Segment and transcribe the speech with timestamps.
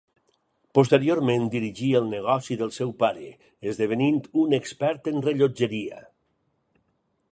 [0.77, 3.27] Posteriorment dirigí el negoci del seu pare,
[3.73, 6.03] esdevenint un expert en rellotgeria.